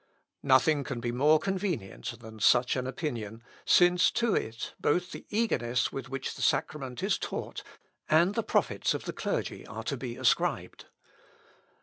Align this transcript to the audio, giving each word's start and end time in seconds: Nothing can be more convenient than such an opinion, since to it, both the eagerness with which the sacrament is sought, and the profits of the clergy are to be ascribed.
Nothing 0.41 0.83
can 0.83 0.99
be 0.99 1.11
more 1.11 1.37
convenient 1.37 2.17
than 2.19 2.39
such 2.39 2.75
an 2.75 2.87
opinion, 2.87 3.43
since 3.65 4.09
to 4.09 4.33
it, 4.33 4.73
both 4.79 5.11
the 5.11 5.27
eagerness 5.29 5.91
with 5.91 6.09
which 6.09 6.33
the 6.33 6.41
sacrament 6.41 7.03
is 7.03 7.19
sought, 7.21 7.61
and 8.09 8.33
the 8.33 8.41
profits 8.41 8.95
of 8.95 9.05
the 9.05 9.13
clergy 9.13 9.63
are 9.67 9.83
to 9.83 9.97
be 9.97 10.15
ascribed. 10.15 10.85